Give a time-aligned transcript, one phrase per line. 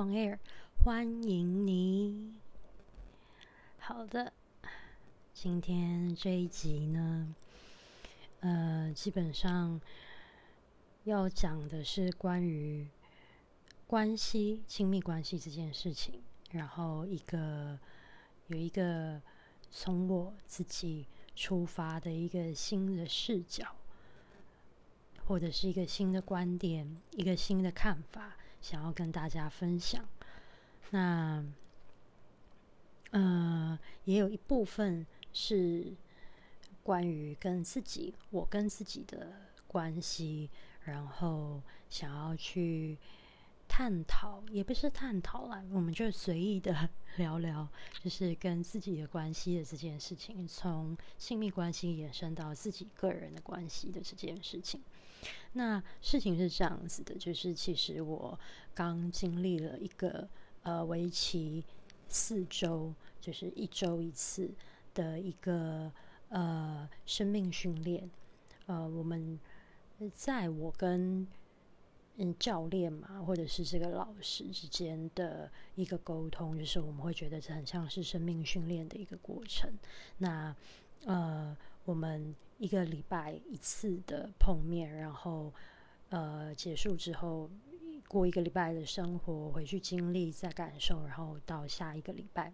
[0.00, 0.38] on Air，
[0.82, 2.32] 欢迎你。
[3.78, 4.32] 好的，
[5.34, 7.34] 今天这一集呢，
[8.40, 9.78] 呃，基本上
[11.04, 12.88] 要讲的是关于
[13.86, 16.22] 关系、亲密关系这件事情，
[16.52, 17.78] 然后一个
[18.46, 19.20] 有一个
[19.70, 23.76] 从我自己出发的一个新的视角。
[25.26, 30.04] 或者是一个新的观点，一个新的看法，想要跟大家分享。
[30.90, 31.44] 那，
[33.10, 35.94] 呃，也有一部分是
[36.82, 39.32] 关于跟自己，我跟自己的
[39.66, 40.50] 关系，
[40.84, 42.98] 然后想要去
[43.68, 47.68] 探讨，也不是探讨啦，我们就随意的 聊聊，
[48.02, 54.82] 就是跟自己的关系的这件事情，从亲密关系延伸到自己个人的关系的这件事情。
[55.52, 58.38] 那事情是这样子的，就是其实我
[58.74, 60.28] 刚经历了一个
[60.62, 61.64] 呃为期
[62.08, 64.48] 四周，就是一周一次
[64.94, 65.90] 的一个
[66.28, 68.08] 呃生命训练。
[68.66, 69.38] 呃，我们
[70.14, 71.26] 在我跟
[72.16, 79.72] 嗯教练嘛，或者是这个老师之间的一个沟通，就是我们会觉得这很像是生命训练的一个过程。
[80.18, 80.54] 那
[81.04, 82.34] 呃，我们。
[82.60, 85.50] 一个礼拜一次的碰面，然后
[86.10, 87.48] 呃结束之后，
[88.06, 92.52] 过一个礼拜的生活，回去经历再感受，然后到下一个礼拜，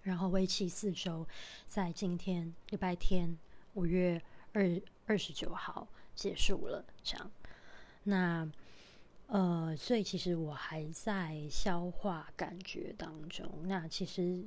[0.00, 1.26] 然后为期四周，
[1.66, 3.36] 在今天礼拜天
[3.74, 4.22] 五月
[4.54, 6.82] 二二十九号结束了。
[7.02, 7.30] 这样，
[8.04, 8.50] 那
[9.26, 13.46] 呃，所以其实我还在消化感觉当中。
[13.64, 14.42] 那其实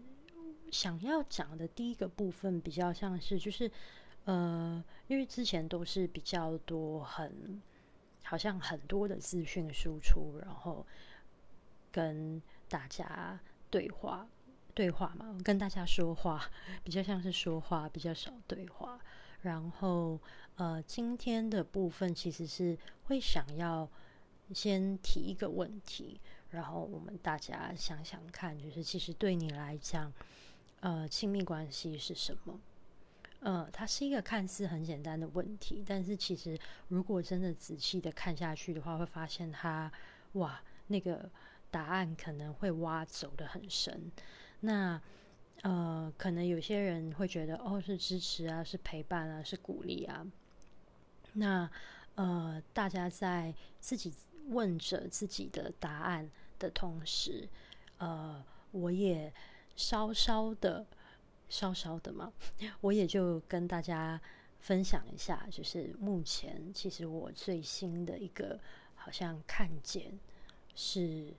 [0.72, 3.72] 想要讲的第一个部分，比较像是就是。
[4.25, 7.59] 呃，因为之前都是比较多，很
[8.23, 10.86] 好像很多的资讯输出，然后
[11.92, 13.39] 跟大家
[13.71, 14.27] 对话
[14.76, 16.48] 对话嘛，跟大家说话
[16.83, 18.99] 比较像是说话，比较少对话。
[19.42, 20.20] 然后
[20.58, 23.89] 呃，今天的部分其实是会想要
[24.54, 26.20] 先提一个问题，
[26.52, 30.14] 然后我们大家想想看，就是其实对你来讲，
[30.82, 32.60] 呃，亲密关系是什么？
[33.42, 36.60] 呃，它是一个看似很简单的问题，但是其实
[36.90, 39.92] 如果真的仔细的看下去的话，会发现它，
[40.34, 41.30] 哇，那个
[41.72, 44.12] 答案可能会挖走的很深。
[44.62, 45.02] 那
[45.62, 50.26] 呃，可能有些人会觉得，哦，是支持啊，是陪伴啊，是鼓励啊。
[51.34, 51.70] 那
[52.16, 54.14] 呃，大家在自己
[54.48, 57.48] 问着自己的答案的同时，
[58.00, 59.34] 呃，我也
[59.80, 60.86] 稍稍的。
[61.52, 62.32] 稍稍的嘛，
[62.80, 64.22] 我也就跟大家
[64.60, 68.60] 分享一下，就是目前其实我最新的一个
[68.94, 70.20] 好像看见
[70.76, 71.34] 是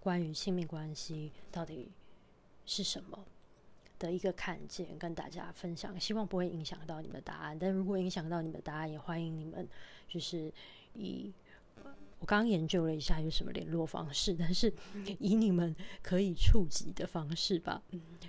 [0.00, 1.90] 关于亲密关系到底
[2.66, 3.24] 是什么
[3.98, 5.98] 的一个看见，跟大家分享。
[5.98, 9.66] 希望不会影响到你们的答案，但如果影响到你们的答案，也欢迎你们
[10.06, 10.52] 就是
[10.92, 11.32] 以。
[12.24, 14.72] 我刚刚研究了一下有什么联络方式，但是
[15.18, 17.82] 以你们可以触及的方式吧，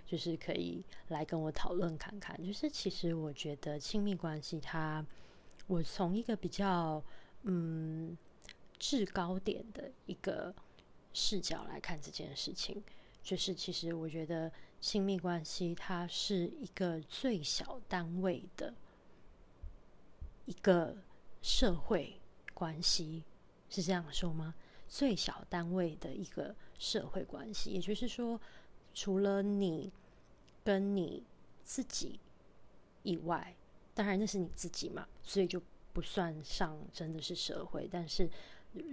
[0.05, 2.37] 就是可以来跟我讨论看看。
[2.45, 5.05] 就是其实我觉得亲密关系，它
[5.67, 7.01] 我从一个比较
[7.43, 8.17] 嗯
[8.77, 10.53] 制高点的一个
[11.13, 12.83] 视角来看这件事情，
[13.23, 14.51] 就是其实我觉得
[14.81, 18.73] 亲密关系它是一个最小单位的
[20.43, 20.97] 一个
[21.41, 22.19] 社会
[22.53, 23.23] 关系。
[23.75, 24.55] 是这样说吗？
[24.87, 28.39] 最小单位的一个社会关系，也就是说，
[28.93, 29.91] 除了你
[30.63, 31.23] 跟你
[31.63, 32.19] 自己
[33.03, 33.53] 以外，
[33.93, 37.89] 当然那是你自己嘛，所以就不算上真的是社会。
[37.91, 38.29] 但是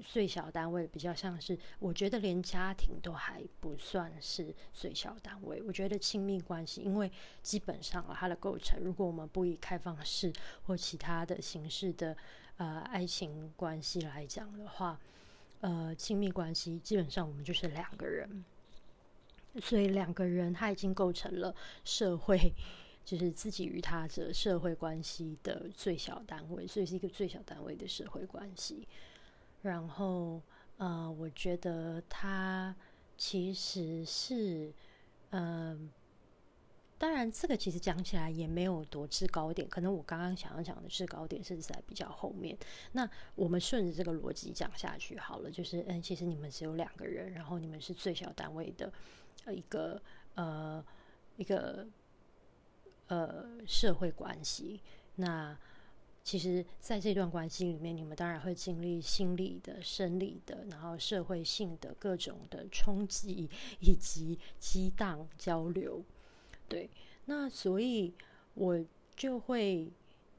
[0.05, 5.63] 最小单位比较像是，我觉得连家庭都还不算是最小单位。
[5.63, 7.13] 我觉得亲密关系，因为
[7.43, 10.33] 基本上啊，它的构成，如果我们不以开放式
[10.65, 12.17] 或其他的形式的。
[12.57, 14.99] 呃，爱情关系来讲的话，
[15.61, 18.45] 呃，亲密关系基本上我们就是两个人，
[19.61, 21.55] 所以两个人他已经构成了
[21.85, 22.53] 社会，
[23.05, 28.87] 就是自己与他者社会关系的最小单位，所以是一个最小单位的社会关系。
[29.63, 30.41] 然后，
[30.77, 32.75] 呃，我觉得他
[33.17, 34.73] 其实是，
[35.31, 35.91] 嗯。
[37.03, 42.57] 当然，这个其实讲起来也没有多制高点，可能我刚刚想要讲的制高点是在比较后面。
[42.93, 48.93] 那我们顺着这个逻辑讲下去好了，就是嗯，其实你们只有两个人，然后你们是最小单位的
[49.49, 50.01] 一个
[50.37, 50.85] 呃
[51.37, 51.89] 一个
[53.09, 54.81] 呃社会关系。
[55.17, 55.59] 那
[56.23, 63.51] 其实在这段关系里面，你们当然会经历心理的、生理的，然后社会性的各种的冲击
[63.81, 66.05] 以及激荡交流。
[66.73, 66.91] 对，
[67.27, 68.15] 那所以
[68.55, 68.85] 我
[69.15, 69.93] 就会。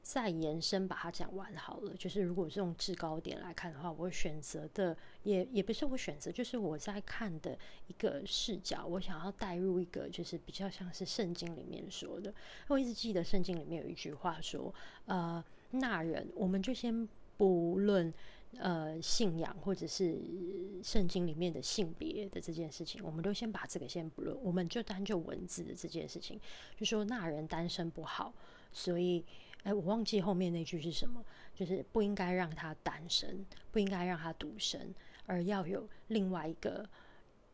[0.04, 1.94] 再延伸把它讲完好了。
[1.94, 8.84] 就是如果用制高点来看的话，我选择的也也不是我选择，就是我在看的一个视角。
[8.84, 12.34] 我想要带入一个，就是比较像是圣经里面说的。
[12.68, 14.74] 我一直记得圣经里面有一句话说
[15.08, 17.08] ：“呃，那人，我们就先
[17.38, 18.12] 不论
[18.58, 20.20] 呃信仰或者是
[20.82, 26.40] 圣经里面的性别的这件事情，我们都先把这个先不论，我们就单就文字的这件事情，
[26.76, 28.32] 就说那人单身不好，
[28.72, 29.24] 所以。”
[29.64, 31.24] 哎，我忘记后面那句是什么，
[31.54, 36.86] 就是不应该让他单身，不应该让他独身，而要有另外一个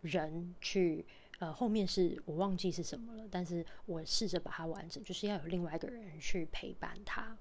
[0.00, 1.06] 人去。
[1.38, 7.38] 呃，后面是我忘记是什么了，但是我试着把它完整，就是要有另外一个人去陪伴他。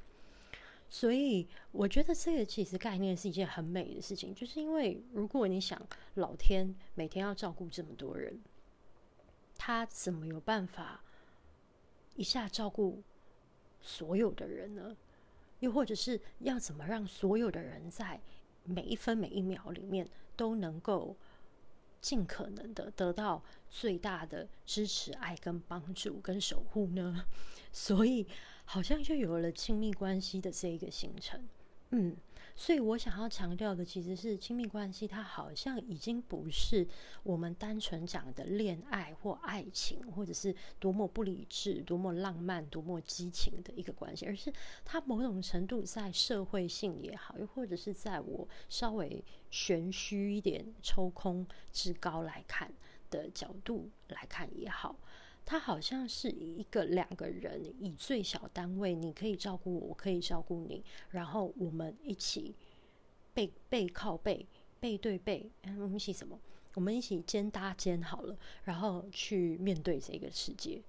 [0.89, 5.81] 所以我觉得这个其实概念是一件很美的事情，就是因为如果你想，
[6.15, 8.41] 老天每天要照顾这么多人，
[9.55, 11.03] 他怎么有办法
[12.15, 13.03] 一下照顾？
[13.81, 14.97] 所有的人呢，
[15.61, 18.19] 又或者是要怎么让所有的人在
[18.65, 20.05] 每一分每一秒里面
[20.35, 21.15] 都能够
[22.01, 27.25] 尽可能的得到最大的支持、爱跟帮助跟守护呢？
[27.71, 28.27] 所以
[28.65, 31.47] 好像就有了亲密关系的这一个形成，
[31.91, 32.15] 嗯。
[32.55, 36.85] 所以我想要强调的其实是亲密关系，它好像已经不是
[37.23, 44.51] 我们单纯讲的恋爱或爱情，或者是多么不理智、多么浪漫、多么激情的一个关系，而是
[44.83, 52.69] 它某种程度在社会性也好，又或者是在我稍微玄虚一点、抽空至高来看
[53.09, 54.99] 的角度来看也好。
[55.49, 62.55] 它好像是一个两个人以最小单位，你可以照顾我，我可以照顾你，然后我们一起
[63.33, 64.45] 背背靠背，
[64.79, 66.39] 背对背，我们一起什么？
[66.75, 70.83] 我们一起肩搭肩好了，然后去面对这个世界。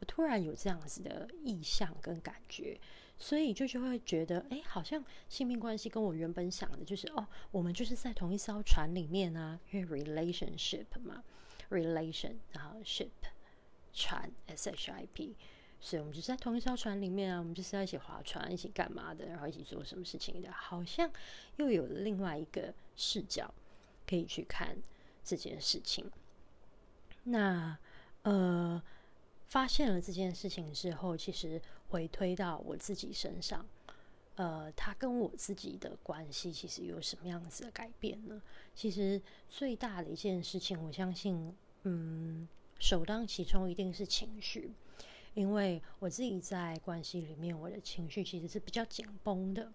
[0.00, 2.76] 我突然有这样子的意向跟感觉，
[3.16, 11.22] 所以就是会觉得，哎，好像性命关系跟我原本想的就是，哦，我们就是在同一艘船里面啊，因为 relationship 嘛
[11.70, 13.10] ，relation 然后 ship。
[13.94, 15.36] 船 S H I P，
[15.80, 21.08] 所以我们就在同一艘船里面啊，我们就是在一起划船，一起干嘛的，然后一起做什么事情的，好像
[21.56, 23.54] 又有另外一个视角
[24.04, 24.76] 可以去看
[25.22, 26.10] 这件事情。
[27.22, 27.78] 那
[28.22, 28.82] 呃，
[29.46, 33.64] 发现了这件事情之后，其实回推到我自己身上，
[34.34, 38.42] 呃，他跟我自己的关系其实有什么样子的改变呢？
[38.74, 41.54] 其实最大的一件事情，我相信，
[41.84, 42.48] 嗯。
[42.84, 44.70] 首当其冲一定是情绪，
[45.32, 49.72] 因为我自己在关系里面，我的情绪其实是比较紧绷的，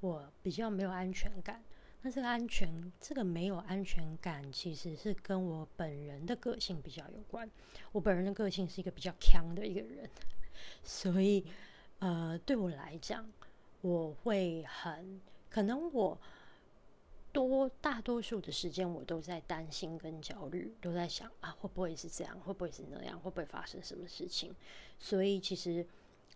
[0.00, 1.64] 我比较没有安全感。
[2.02, 7.50] 那这个安全，这个没有安全感，其实是跟我本人的个性比较有关。
[7.92, 10.10] 我本人的个性是一个比较强的一个人，
[10.84, 11.42] 所以
[12.00, 13.26] 呃，对我来讲，
[13.80, 15.18] 我会很
[15.48, 16.20] 可能我。
[17.32, 22.38] 多大多数的时间，我都在担心跟焦虑，都在想啊，会不会是这样？
[22.40, 23.18] 会不会是那样？
[23.20, 24.54] 会不会发生什么事情？
[24.98, 25.86] 所以其实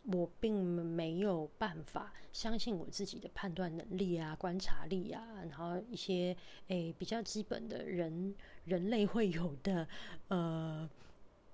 [0.04, 6.36] 我并没有办法相信我自己的判断能力啊、观察力啊，然后一些
[6.68, 8.34] 诶比较基本的人
[8.64, 9.88] 人类会有的
[10.28, 10.88] 呃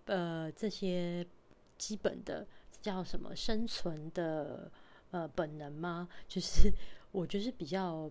[0.04, 1.26] 呃这些
[1.78, 2.46] 基本的
[2.82, 4.70] 叫什么生存的
[5.12, 6.08] 呃本能吗？
[6.28, 6.70] 就是
[7.12, 8.10] 我就是比较。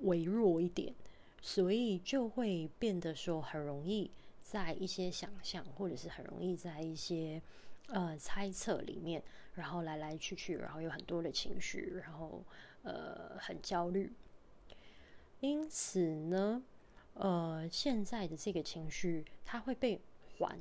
[0.00, 0.94] 微弱一点，
[1.40, 7.42] 所以就会变得说很容易在一些想象，或者是很容易在一些
[7.88, 9.22] 呃猜测里面，
[9.54, 12.44] 然后来来去去，然后有很多的情绪，然后
[12.82, 14.12] 呃很焦虑。
[15.40, 16.62] 因此呢，
[17.14, 20.00] 呃现在的这个情绪它会被
[20.38, 20.58] 缓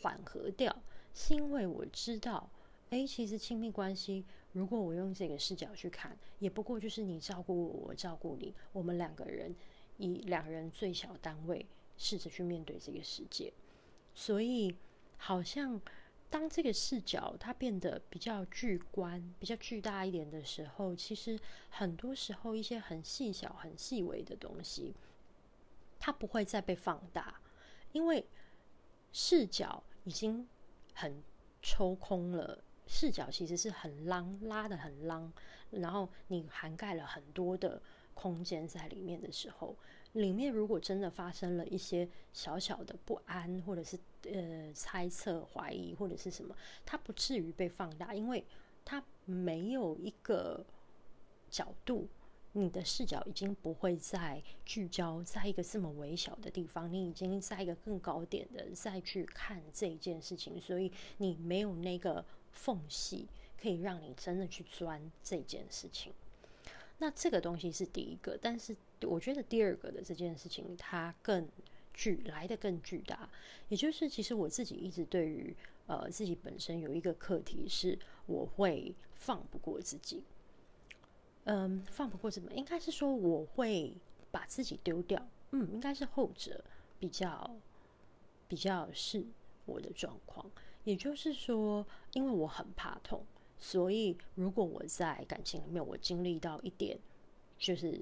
[0.00, 0.74] 缓和掉，
[1.14, 2.50] 是因为我知道，
[2.92, 4.22] 哎，其实亲密关系。
[4.52, 9.56] 如果我用这个视角去看，也不过就是你照顾我，我照顾你，我们两个人
[9.96, 11.64] 以两人最小单位
[11.96, 13.50] 试着去面对这个世界。
[14.14, 14.76] 所以，
[15.16, 15.80] 好像
[16.28, 24.94] 当这个视角它变得比较巨观、比较巨大一点的时候，其实很多时候一些很细小、很细微的东西，
[25.98, 27.40] 它不会再被放大，
[27.92, 28.26] 因为
[29.12, 30.46] 视角已经
[30.92, 31.22] 很
[31.62, 32.62] 抽空了。
[32.86, 35.32] 视角其实是很浪拉的很浪，
[35.70, 37.80] 然后你涵盖了很多的
[38.14, 39.76] 空间在里面的时候，
[40.12, 48.44] 里面如果真的发生了一些小小的不安，或者是呃猜测、怀疑或者是什么，它不至于被放大，因为
[48.84, 50.64] 它没有一个
[51.48, 52.08] 角度。
[52.54, 63.26] 你的视角已经不会再聚焦在一个这么微小的地方，你已经在一个更高点的再去看这件事情，所以你没有那个缝隙
[63.60, 66.12] 可以让你真的去钻这件事情。
[66.98, 71.48] 那这个东西是第一个，但是我觉得第二个的这件事情它更
[71.92, 73.28] 巨来的更巨大，
[73.68, 75.54] 也就是其实我自己一直对于
[75.86, 80.22] 呃自己本身有一个课题是我会放不过自己。
[81.44, 82.52] 嗯，放不过怎么？
[82.52, 83.96] 应该是说我会
[84.30, 85.28] 把自己丢掉。
[85.50, 86.64] 嗯，应该是后者
[87.00, 87.56] 比较
[88.46, 89.26] 比较是
[89.66, 90.48] 我的状况。
[90.84, 93.24] 也就是说，因为我很怕痛，
[93.58, 96.98] 所以如果我在感情里面我经历到一点，
[97.58, 98.00] 就是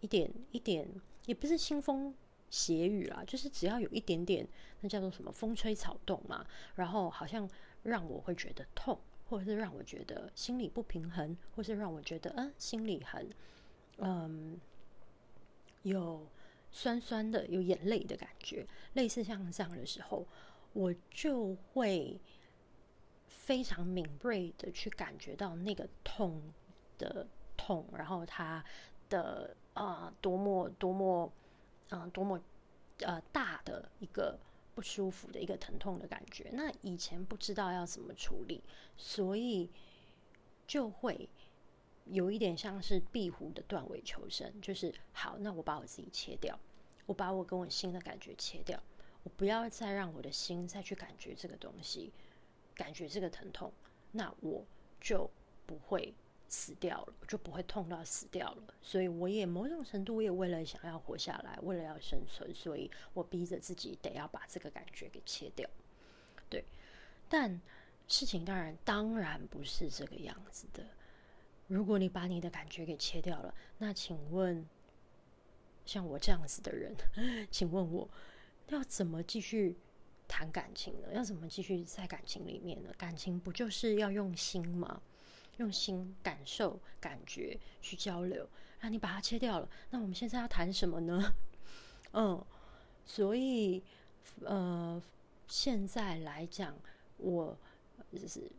[0.00, 0.88] 一点一点，
[1.26, 2.14] 也不是腥风
[2.50, 4.46] 血雨啦，就是只要有一点点，
[4.80, 7.48] 那叫做什么风吹草动嘛，然后好像
[7.82, 8.98] 让我会觉得痛。
[9.26, 13.28] 或者是让我觉得心里不平衡，或是让我觉得嗯心里很
[13.96, 14.60] 嗯
[15.82, 16.28] 有
[16.70, 20.26] 酸酸的、有眼泪的感觉，类似像这样的时候，
[20.74, 22.20] 我就会
[23.26, 26.42] 非常敏锐的去感觉到那个痛
[26.98, 27.26] 的
[27.56, 28.62] 痛，然后它
[29.08, 31.32] 的啊多么多么
[31.88, 32.38] 啊多么
[32.98, 34.38] 呃大的一个。
[34.74, 38.60] 不舒服的一个疼痛的感觉，那以前不知道要怎么处理，
[38.96, 39.70] 所以
[40.66, 41.28] 就会
[42.06, 46.58] 有一点像是壁虎的断尾求生，就是好，那我把我自己切掉，
[47.06, 48.76] 我把我跟我心的感觉切掉，
[49.24, 52.12] 我不要再让我的心再去感觉这个东西，
[52.74, 53.72] 感觉这个疼痛，
[54.12, 54.64] 那我
[55.00, 55.28] 就
[55.66, 56.14] 不会。
[56.46, 58.62] 死掉了，就不会痛到死掉了。
[58.80, 65.68] 所以我也某种程度，我也为了想要活下来，为了要生存，所以我逼着自己得要把这个感觉给切掉。
[66.48, 66.64] 对，
[67.28, 67.60] 但
[68.06, 70.84] 事情当然当然不是这个样子的。
[71.66, 74.64] 如果你把你的感觉给切掉了，那请问，
[75.84, 76.94] 像我这样子的人，
[77.50, 78.08] 请问我
[78.68, 79.76] 要怎么继续
[80.26, 81.08] 谈感情呢？
[81.12, 82.90] 要怎么继续在感情里面呢？
[82.96, 85.02] 感情不就是要用心吗？
[85.58, 88.48] 用心感受、感觉去交流，
[88.80, 91.34] 那你把它切掉了，那我们现在要谈什么呢？
[92.12, 92.44] 嗯，
[93.04, 93.82] 所以
[94.44, 95.00] 呃，
[95.46, 96.74] 现在来讲，
[97.18, 97.56] 我
[98.26, 98.50] 是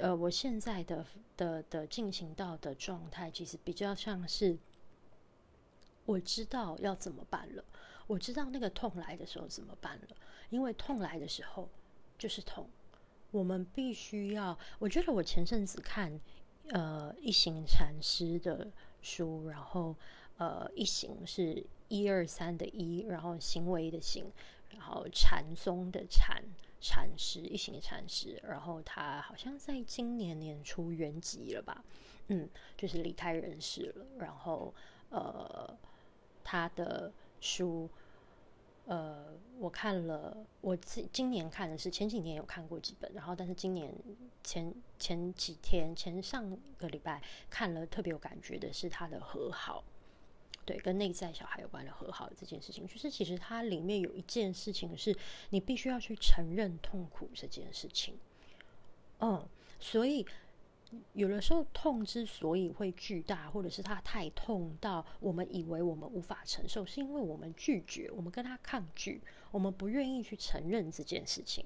[0.00, 1.06] 呃，我现在的
[1.36, 4.58] 的的进行到的状态，其实比较像是
[6.04, 7.64] 我知道要怎么办了，
[8.06, 10.16] 我知道那个痛来的时候怎么办了，
[10.50, 11.68] 因为痛来的时候
[12.18, 12.68] 就是痛。
[13.30, 16.20] 我们必须要，我觉得我前阵子看，
[16.68, 18.70] 呃，一行禅师的
[19.02, 19.96] 书，然后，
[20.36, 24.30] 呃，一行是一二三的一，然后行为的行，
[24.70, 26.44] 然后禅宗的禅
[26.80, 31.84] 禅师，一行禅师，然后他好像在今年年初圆寂了吧，
[32.28, 34.72] 嗯，就是离开人世了，然后，
[35.10, 35.76] 呃，
[36.44, 37.12] 他的
[37.44, 37.90] 书。
[38.86, 43.90] 呃，我看了，我今今年看的是前几年有看过几本，然后但是今年
[44.42, 49.82] 前前几天前上个礼拜看了特别有感觉的是他的和好，
[50.66, 55.16] 对，跟内在小孩有关的和好这件事情，就是其实它里面有一件事情是
[55.48, 58.18] 你必须要去承认痛苦这件事情，
[59.20, 59.48] 嗯，
[59.80, 60.26] 所以。
[61.12, 71.64] 有的时候痛之所以会巨大，或者是它太痛到我们以为我们无法承受，是因为我们拒绝，我们跟他抗拒，我们不愿意去承认这件事情。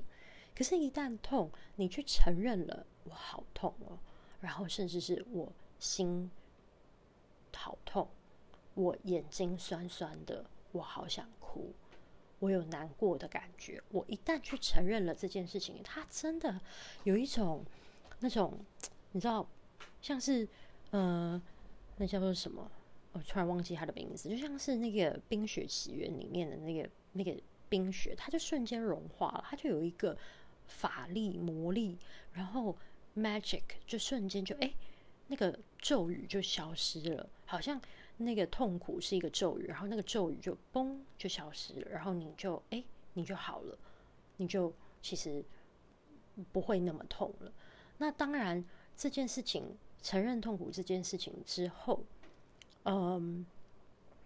[0.55, 3.99] 可是，一旦痛，你去承认了，我好痛哦，
[4.41, 6.31] 然后甚至是我心
[7.55, 8.09] 好痛，
[8.75, 11.73] 我眼睛酸酸的，我好想哭，
[12.39, 13.83] 我有难过的感觉。
[13.91, 16.61] 我一旦去承认了这件事情，它真的
[17.05, 17.65] 有一种
[18.21, 18.59] 那种。
[19.13, 19.47] 你知道，
[20.03, 20.47] 像是，
[20.91, 21.41] 呃，
[21.97, 22.71] 那叫做什么？
[23.13, 27.35] 我突然忘记他的名字，就像是那个《冰雪奇缘》里面的那个那个
[27.69, 30.17] 冰雪，它就瞬间融化了，它就有一个
[30.67, 31.97] 法力魔力，
[32.35, 32.77] 然后
[33.17, 34.71] magic 就瞬间就哎，
[35.29, 37.81] 那个咒语就消失了，好像
[38.19, 42.85] 那个痛苦是一个咒语，然后那个咒语就嘣就消失了，然后你就哎
[43.15, 43.77] 你就好了，
[44.37, 45.43] 你就其实
[46.53, 47.51] 不会那么痛了。
[47.97, 48.63] 那当然。
[48.99, 52.03] 这件事情承认痛苦这件事情之后，
[52.85, 53.47] 嗯，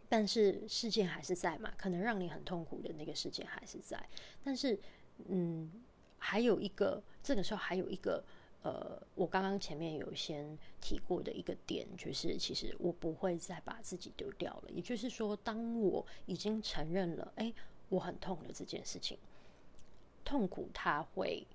[0.09, 1.71] 但是事件还是在嘛？
[1.77, 4.03] 可能让你很痛苦的那个事件还是在。
[4.43, 4.81] 但是，
[5.29, 5.71] 嗯，
[6.17, 8.25] 还有一个，这个时候还有一个，
[8.63, 14.71] 呃，我刚刚前面有先提过的一个点，就是其实我不会再把自己丢掉了。
[14.71, 17.53] 也就是说，当我已经承认了，哎，
[17.91, 19.19] 我很痛的这件事情，
[20.25, 21.47] 痛苦它会。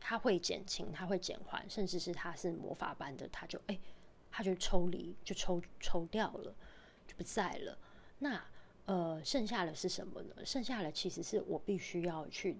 [0.00, 3.78] 它会减轻，它会减缓，甚至是它是魔法般的，它就哎
[4.30, 6.54] 它就抽离，就抽抽掉了，
[7.06, 7.78] 就不在了。
[8.18, 8.42] 那
[8.86, 10.34] 呃，剩下的是什么呢？
[10.44, 12.56] 剩下的其实是我必须要去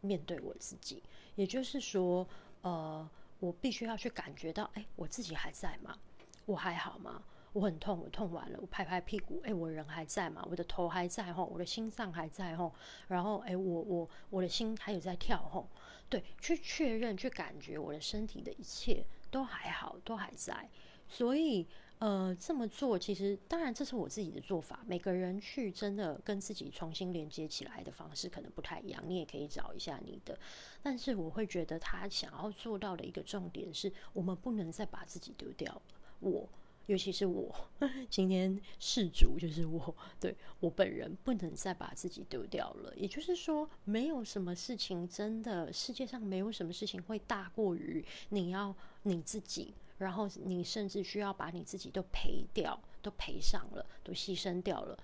[0.00, 1.02] 面对我自己，
[1.34, 2.26] 也就是说，
[2.62, 3.08] 呃，
[3.40, 5.98] 我必须要去感觉到，哎，我自己还在吗？
[6.46, 7.22] 我还好吗？
[7.52, 10.46] 我很痛，我痛完了，我拍拍屁股，哎，我人还在吗？
[10.50, 12.72] 我的头还在吼，我的心脏还在吼，
[13.08, 15.68] 然后哎，我我我的心还有在跳吼，
[16.08, 20.68] 对，去确认，去感觉我的身体的一切都还好，都还在，
[21.08, 21.66] 所以。
[22.00, 24.84] 呃，这么做其实当然这是我自己的做法。
[24.84, 30.38] 每个人去真的跟自己重新连接起来的方式可能不太一样，你也可以找一下你的。
[30.82, 35.82] 但是我会觉得他想要做到的一个重点是，我们不能再把自己丢掉了。
[36.18, 36.46] 我，
[36.86, 37.54] 尤其是我，
[38.10, 42.94] 今天事主就是我，对我本人不能再把自己丢掉了。
[42.96, 49.74] 也就是说，没有什么事情真的世界上没有什么事情会大过于你要你自己。
[49.96, 54.98] 然后你甚至需要把你自己都赔掉，都赔上了，都牺牲掉了，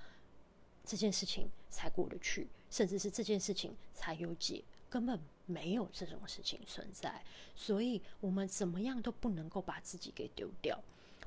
[0.84, 7.22] 这件事情才过得去，甚至是这件事情才有解，根本没有这种事情存在。
[7.54, 10.82] 所以，我们怎么样都不能够把自己给丢掉，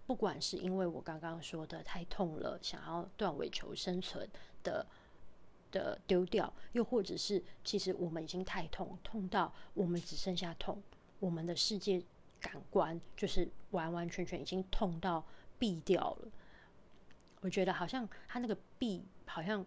[0.05, 4.29] 不管是因为我刚刚说的太痛了，想要断尾求生存
[4.63, 4.85] 的
[5.71, 10.81] 的丢掉，又或者是其实我们已经太痛，痛到我们只剩下痛，
[11.19, 12.03] 我们的世界。
[12.43, 15.25] 感官就是完完全全已经痛到
[15.57, 16.27] 闭掉了，
[17.39, 19.65] 我觉得好像他那个闭好像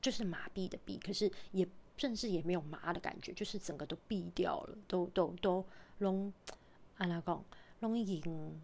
[0.00, 1.64] 就是麻痹的闭，可是也
[1.96, 5.64] 甚至也没有麻的感觉，就是整个都闭掉了，都都都
[5.98, 6.32] 拢
[6.98, 7.44] 安那讲
[7.78, 8.60] 拢已经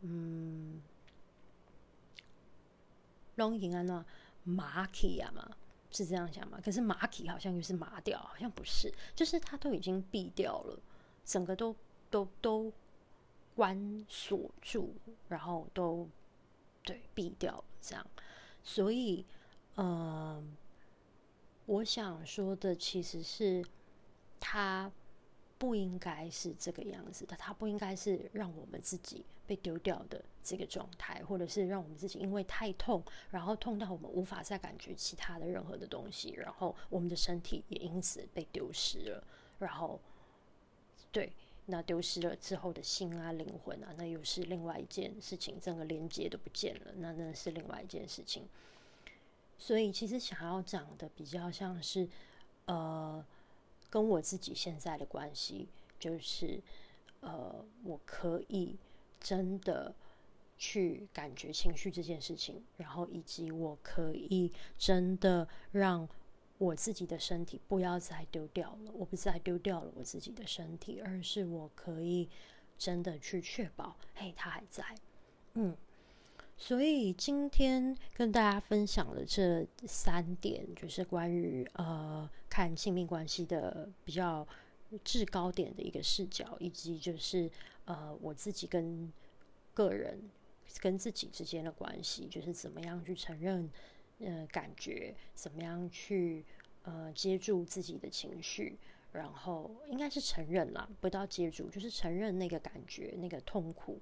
[0.00, 0.80] 嗯
[3.36, 4.04] 拢已经安那
[4.44, 5.50] 麻起啊嘛，
[5.90, 6.60] 是这样想吗？
[6.64, 10.78] 可是马起好像又是麻掉，好像不是，就是它都已经闭掉了，
[11.24, 11.74] 整个都
[12.10, 12.72] 都都。
[13.56, 14.94] 关锁住，
[15.28, 16.08] 然后都
[16.82, 18.06] 对闭掉了这样，
[18.62, 19.26] 所以，
[19.76, 20.56] 嗯，
[21.66, 23.62] 我想说的其实是，
[24.38, 24.90] 他
[25.60, 39.22] 不应该是这个样子的，它不应该是让我们自己被丢掉的这个状态，或者是让我们自己因为太痛，然后痛到我们无法再感觉其他的任何的东西，然后我们的身体也因此被丢失了，
[39.58, 40.00] 然后，
[41.12, 41.30] 对。
[41.66, 48.48] 那丢失了之后的心啊、灵魂啊，那又是另外一件事情，整个连接都不见了，那那是另外一件事情。
[49.56, 52.08] 所以其实想要讲的比较像是，
[52.64, 53.24] 呃，
[53.90, 56.62] 跟我自己现在的关系，就是
[57.20, 58.78] 呃，我可以
[59.18, 59.94] 真的
[60.56, 66.08] 去感觉情绪这件事情，然后以及我可以真的让。
[66.60, 72.28] 我自己的身体不要再丢掉了，我不再丢掉了我自己的身体，而是我可以
[72.76, 74.84] 真的去确保，嘿，他还在，
[75.54, 75.74] 嗯，
[76.62, 84.46] 所以今天跟大家分享的这三点，就是关于呃看性命关系的比较
[85.02, 87.50] 制高点的一个视角，以及就是
[87.86, 89.10] 呃我自己跟
[89.72, 90.30] 个人
[90.80, 93.68] 跟自己之间的关系，就是怎么样去承认。
[94.22, 96.44] 呃，感觉怎么样去
[96.82, 98.76] 呃接住自己的情绪，
[99.12, 103.98] 然后应该是承认啦，不到接住，就是承认那个感觉，那个痛苦，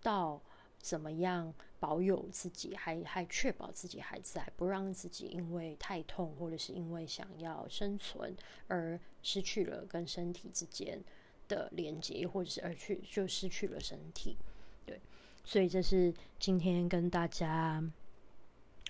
[0.00, 0.40] 到
[0.82, 8.36] 怎么样保有自己，还还确保自己还在，不让自己因为太痛或者是因为想要生存
[8.68, 11.02] 而失去了跟身体之间
[11.48, 14.36] 的连接，或者是而去就失去了身体。
[14.84, 15.00] 对，
[15.42, 17.82] 所以这是今天跟大家。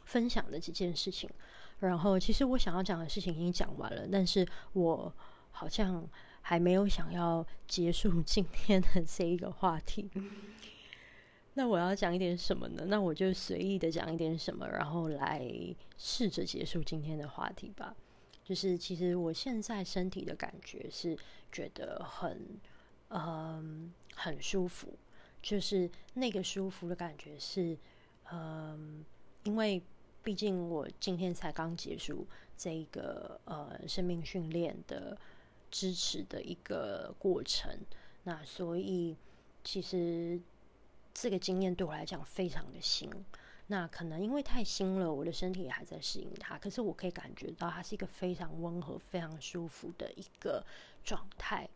[0.05, 1.31] 分享的几件事情，
[1.79, 5.11] 然后其实我想要讲的事情已经讲完了，但是我
[5.53, 6.07] 好像
[6.43, 10.11] 还没有想要结束今天的这一个话题。
[11.55, 12.85] 那我要讲一点什么呢？
[12.87, 15.51] 那我就随意的讲一点什么，然后来
[15.97, 17.95] 试着结束今天的话题吧。
[18.45, 21.17] 就是其实我现在身体的感觉是
[21.51, 22.61] 觉得很
[23.09, 24.97] 嗯很舒服，
[25.41, 27.77] 就是那个舒服的感觉是
[28.33, 29.05] 嗯
[29.45, 29.83] 因为。
[30.25, 32.25] 毕竟我今天才刚结束
[32.57, 35.19] 这个呃生命训练的
[35.69, 37.77] 支持的一个过程，
[38.23, 39.17] 那所以
[39.65, 40.41] 其实
[41.13, 43.11] 这个经验对我来讲非常的新。
[43.67, 46.59] 那可能因为太新了，我的身体也还在适应它。
[46.59, 50.65] 可是我可以感觉到它是一个非常温和、非常舒服的一个
[51.05, 51.69] 状态。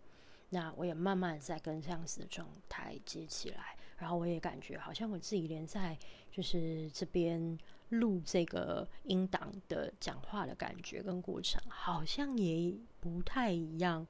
[0.50, 5.96] 那我也慢慢在跟这样子的状态接起来，然后我也感觉好像我自己连在
[6.30, 7.58] 就是这边。
[7.90, 14.04] 录这个音档的讲话的感觉跟过程，好像也不太一样，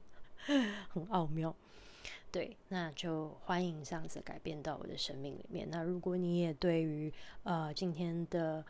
[0.89, 1.55] 很奥妙。
[2.29, 5.67] 对，那就欢迎这样子改变到我的生命里面。
[5.71, 7.11] 那如果你也对于
[7.43, 8.63] 呃今天的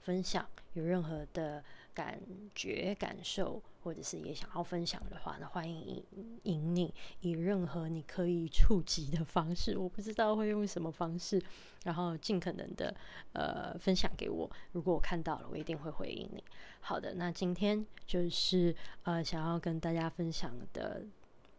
[0.00, 2.18] 分享有任何的感
[2.54, 11.42] 觉、感受，或者是也想要分享的话，那欢迎引引你以任何你可以触及的方式，我不知道会用什么方式，
[11.84, 12.96] 然后尽可能的
[13.32, 14.48] 呃分享给我。
[14.72, 16.42] 如果我看到了，我一定会回应你。
[16.80, 21.04] 好的，那今天就是呃想要跟大家分享的。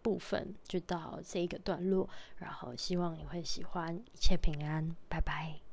[0.01, 5.70] 部分就到这一个段落，然后希望你会喜欢，一切平安，拜拜。